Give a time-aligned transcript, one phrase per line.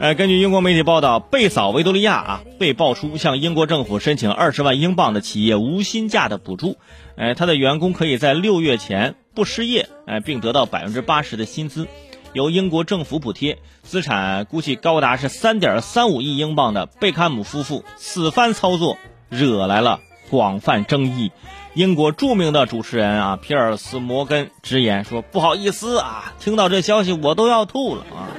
[0.00, 6.76] 呃，根据英国媒体报道，贝嫂维多利亚啊被爆出向英国政府申请二十万英镑的企业无薪假的补助，
[7.16, 11.88] 呃，他的员工可以在六月前不失业，呃，并得到百分之八十的薪资，
[12.32, 19.98] 由英国政府补贴，资产估计高达是三点三五亿英镑的贝克汉姆夫妇此番操作惹来了
[20.30, 21.32] 广泛争议。
[21.74, 28.30] 英国著名的主持人啊皮尔斯摩根直言说：“不好意思啊，听到这消息我都要吐了啊。”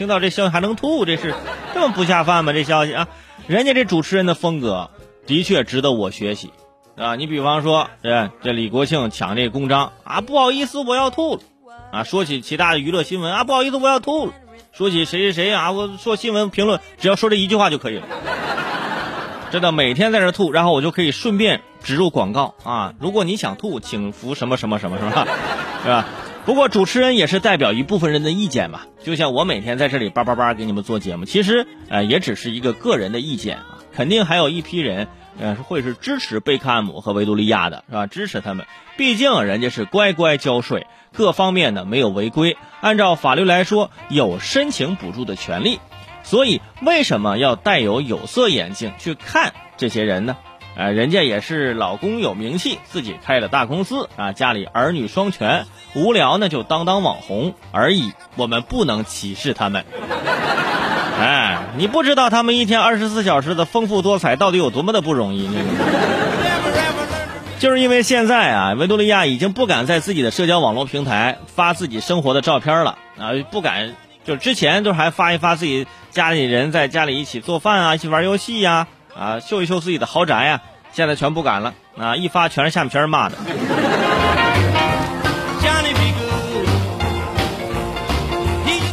[0.00, 1.34] 听到这消息还能吐，这是
[1.74, 2.54] 这么不下饭吗？
[2.54, 3.06] 这消息啊，
[3.46, 4.88] 人家这主持人的风格
[5.26, 6.54] 的确值得我学习
[6.96, 7.16] 啊。
[7.16, 11.42] 你比方说，这这李国庆抢这公章啊，不好意思，我要吐了
[11.92, 12.02] 啊。
[12.02, 14.32] 说起其他的娱乐新闻啊，不好意思，我要吐了。
[14.72, 18.06] 说起谁谁谁啊，我说新闻评论，只要说这一句话就可以了。
[19.50, 22.94] 真的每天在这吐，然后我就可以顺便植入广告啊。
[22.98, 25.28] 如果你想吐，请服什么什么什么，是吧？
[25.82, 26.06] 是吧？
[26.50, 35.06] 不过主持人也是代表一部分人的意见嘛，就像我每天在这里叭叭叭给你们做节目，其实呃也只是一个个人的意见啊，肯定还有一批人
[35.38, 38.08] 呃会是支持贝克汉姆和维多利亚的，是吧？
[38.08, 38.66] 支持他们，
[38.96, 45.78] 毕竟人家是乖乖交税，各方面呢没有违规，按照法律来说有申请补助的权利，
[46.24, 50.36] 所以为什么要带有有色眼镜去看这些人呢？
[50.76, 58.12] 啊，人家也是老公有名气，自己开了大公司啊，家里儿女双全，无聊呢就当当网红而已。
[58.36, 59.84] 我们不能歧视他们。
[61.18, 65.50] 哎，你不知道他们一天二十四小时的丰富多彩到底有多么的不容易。
[67.58, 73.94] 就是因为现在啊，维多利亚已经不敢在自己的社交网络平台发自己生活的照片了啊，不敢。
[74.24, 78.86] 就之前都还发一发自己家里人在家里一起做饭啊，一起玩游戏呀。
[79.16, 80.62] 啊秀一秀自己的豪宅呀！
[80.92, 82.16] 现在全不敢了啊！
[82.16, 83.36] 一发全是下面全是骂的。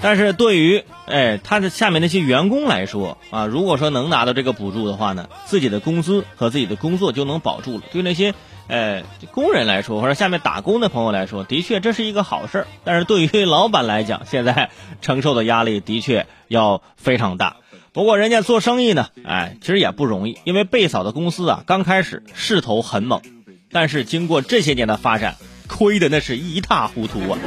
[0.00, 7.82] 但是对于哎他的下面那些员工来说啊，如果说能拿到这个补助的话呢，自己的工资和自己的工作就能保住了。
[7.92, 8.32] 对那些
[8.68, 12.66] 呃工人来说，或者下面打工的朋友来说，的确这是一个好事儿。
[12.84, 14.70] 但是对于老板来讲，现在
[15.02, 17.56] 承受的压力的确要非常大。
[17.92, 23.20] 不过人家做生意呢，哎，其实也不容易，因为贝嫂的公司啊，刚开始势头很猛，
[23.72, 25.34] 但是经过这些年的发展，
[25.66, 27.38] 亏的那是一塌糊涂啊，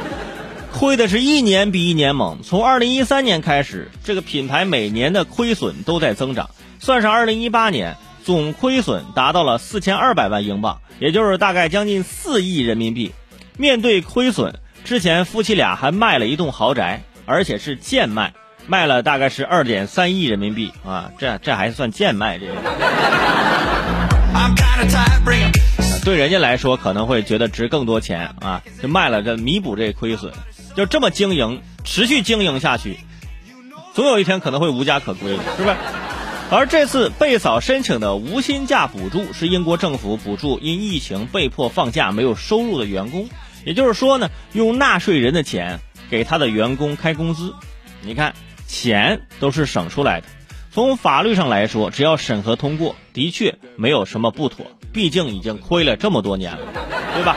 [0.70, 2.42] 亏的是一年比一年猛。
[2.42, 13.12] 从二零一三年开始，这个品牌每年的亏损都在增长，算上二零一八年，总亏损达到了四千二百万英镑，也就是大概将近四亿人民币。
[13.56, 18.34] 面对亏损，之前夫妻俩还卖了一栋豪宅，而且是贱卖。
[18.66, 22.54] 卖了大概是二点三亿人民币啊，这这还算贱卖这个。
[26.04, 30.32] 对人家来说可能会觉得值更多钱啊，就卖了这弥补这亏损，
[30.74, 32.98] 就这么经营，持续经营下去，
[33.94, 35.76] 总有一天可能会无家可归，是不是？
[36.50, 43.28] 而这次贝嫂申请的无薪假补助是英国政府补助因疫情被迫放假没有收入的员工，
[43.64, 47.54] 也就是说呢，用纳税人的钱给他的员工开工资，
[48.02, 48.34] 你看。
[48.66, 50.26] 钱都是省出来的，
[50.72, 54.66] 从法律上来说，只要审核通过，的确没有什么不妥。
[54.92, 56.60] 毕竟已经亏了这么多年了，
[57.14, 57.36] 对吧？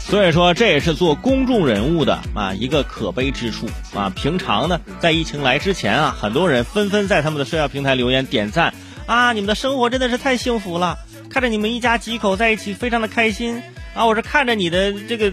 [0.00, 4.12] 所以说，这也是做公众人物的啊一个可悲之处啊。
[4.14, 8.74] 平常呢，在疫情来之前啊，很多人纷纷在他们的社交平台留言点赞
[9.06, 10.98] 啊，你们的生活真的是太幸福了，
[11.30, 13.62] 看着你们一家几口在一起，非常的开心。
[13.94, 15.32] 啊，我是看着你的这个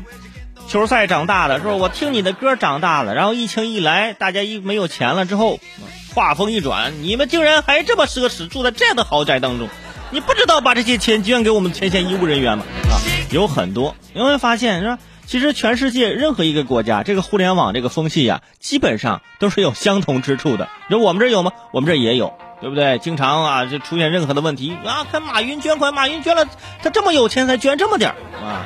[0.67, 1.73] 球赛长大的，是吧？
[1.73, 3.15] 我听你的歌长大的。
[3.15, 5.59] 然后疫情一来，大家一没有钱了之后，
[6.13, 9.67] 话锋一转，你们竟然还这么奢侈，住在这样的豪宅当中，
[10.11, 12.65] 你不知道把这些钱捐给我们前线医务人员吗？
[12.89, 13.01] 啊，
[13.31, 14.99] 有很多，你会发现是吧？
[15.25, 20.69] 其实全世界任何一个国家，这个互联网这个风气呀，基本上都是有相同之处的。
[20.89, 21.51] 你说我们这有吗？
[21.71, 22.33] 我们这也有。
[22.61, 22.99] 对不对？
[22.99, 26.45] 经常啊，就出现任何的问题啊，看马云捐款，马云捐了，
[26.83, 28.61] 他这么有钱才捐这么点儿啊。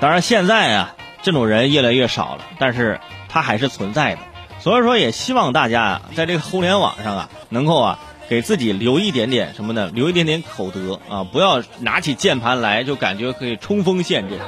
[0.00, 4.20] 当然现在啊，这种人越来越少了，但是他还是存在的。
[4.60, 9.88] 所以说，也希望大家啊，在这个互联网上啊，能够啊，给自己留一点点什么呢？
[9.94, 14.38] 留一点点口德啊，不要拿起键盘来就感觉可以冲锋陷阵。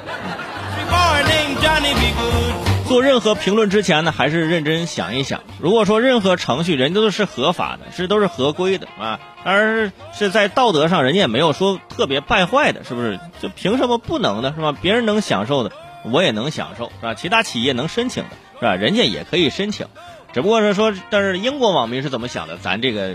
[2.90, 5.44] 做任何评论之前呢，还是认真想一想。
[5.60, 13.20] 如果说任何程序人家都是合法的，是都是合规的啊，当然是在道德上人家也没有说特别败坏的，是不是？
[13.40, 14.52] 就凭什么不能呢？
[14.56, 14.72] 是吧？
[14.72, 15.70] 别人能享受的，
[16.02, 17.14] 我也能享受，是吧？
[17.14, 18.74] 其他企业能申请的，是吧？
[18.74, 19.86] 人家也可以申请，
[20.32, 22.56] 只不过是说，但是英国网民是怎么想的？
[22.56, 23.14] 咱这个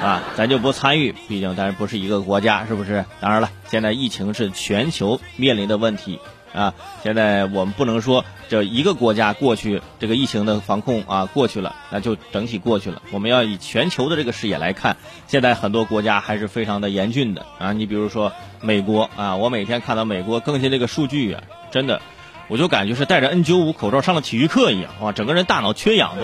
[0.00, 3.04] 啊，咱就不参与，毕竟咱不是一个国家，是不是？
[3.18, 6.20] 当然了，现在疫情是全球面临的问题
[6.52, 13.02] 啊，现在我们不能说这一个国家过去，这个疫情的防控啊过去了，那就整体过去了。
[13.10, 14.96] 我们要以全球的这个视野来看，
[15.26, 17.72] 现在很多国家还是非常的严峻的啊。
[17.72, 22.00] 你比如说美国啊，我每天看到美国更新这个数据啊，真的，
[22.48, 26.22] 我就感觉是戴着 N95 口罩上了体育课一样，哇，整个人大脑缺氧都。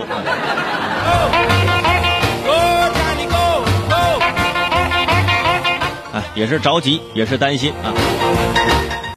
[6.35, 7.95] 也是着急，也是担心啊。